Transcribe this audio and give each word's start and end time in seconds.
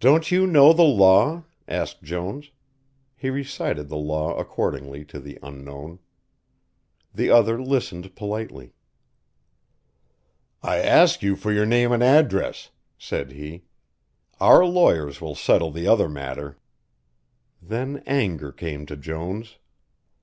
"Don't 0.00 0.30
you 0.30 0.46
know 0.46 0.72
the 0.72 0.80
law?" 0.84 1.44
asked 1.68 2.02
Jones. 2.02 2.50
He 3.14 3.28
recited 3.28 3.90
the 3.90 3.96
law 3.98 4.34
accordingly, 4.38 5.04
to 5.04 5.20
the 5.20 5.38
Unknown. 5.42 5.98
The 7.14 7.28
other 7.28 7.60
listened 7.62 8.16
politely. 8.16 8.72
"I 10.62 10.78
ask 10.78 11.22
you 11.22 11.36
for 11.36 11.52
your 11.52 11.66
name 11.66 11.92
and 11.92 12.02
address," 12.02 12.70
said 12.96 13.32
he. 13.32 13.64
"Our 14.40 14.64
lawyers 14.64 15.20
will 15.20 15.34
settle 15.34 15.70
the 15.70 15.86
other 15.88 16.08
matter." 16.08 16.56
Then 17.60 18.02
anger 18.06 18.50
came 18.50 18.86
to 18.86 18.96
Jones. 18.96 19.58